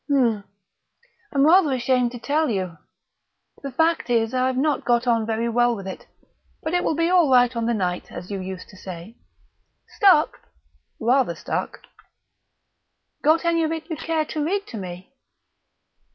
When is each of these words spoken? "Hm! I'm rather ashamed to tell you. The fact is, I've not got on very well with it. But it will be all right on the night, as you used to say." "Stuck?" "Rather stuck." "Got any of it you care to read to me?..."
"Hm! 0.09 0.45
I'm 1.31 1.45
rather 1.45 1.71
ashamed 1.73 2.11
to 2.13 2.19
tell 2.19 2.49
you. 2.49 2.75
The 3.61 3.71
fact 3.71 4.09
is, 4.09 4.33
I've 4.33 4.57
not 4.57 4.83
got 4.83 5.05
on 5.05 5.27
very 5.27 5.47
well 5.47 5.75
with 5.75 5.85
it. 5.87 6.07
But 6.63 6.73
it 6.73 6.83
will 6.83 6.95
be 6.95 7.11
all 7.11 7.29
right 7.29 7.55
on 7.55 7.67
the 7.67 7.75
night, 7.75 8.11
as 8.11 8.31
you 8.31 8.39
used 8.41 8.67
to 8.69 8.77
say." 8.77 9.17
"Stuck?" 9.97 10.39
"Rather 10.99 11.35
stuck." 11.35 11.81
"Got 13.23 13.45
any 13.45 13.63
of 13.63 13.71
it 13.71 13.91
you 13.91 13.95
care 13.95 14.25
to 14.25 14.43
read 14.43 14.65
to 14.69 14.77
me?..." 14.77 15.13